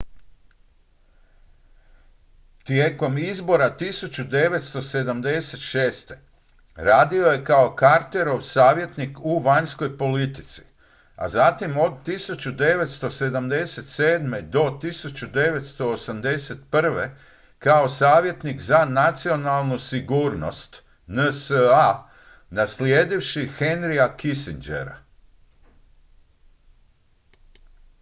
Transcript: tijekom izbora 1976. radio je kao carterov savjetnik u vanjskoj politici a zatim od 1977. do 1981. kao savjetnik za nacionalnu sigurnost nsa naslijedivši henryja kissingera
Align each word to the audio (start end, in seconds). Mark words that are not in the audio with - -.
tijekom 2.63 3.17
izbora 3.17 3.75
1976. 3.79 6.13
radio 6.75 7.27
je 7.27 7.43
kao 7.45 7.75
carterov 7.79 8.41
savjetnik 8.41 9.17
u 9.19 9.39
vanjskoj 9.39 9.97
politici 9.97 10.61
a 11.15 11.29
zatim 11.29 11.77
od 11.77 11.93
1977. 12.05 14.41
do 14.49 14.79
1981. 14.81 17.09
kao 17.59 17.89
savjetnik 17.89 18.61
za 18.61 18.85
nacionalnu 18.89 19.79
sigurnost 19.79 20.81
nsa 21.07 21.95
naslijedivši 22.49 23.49
henryja 23.59 24.15
kissingera 24.17 24.95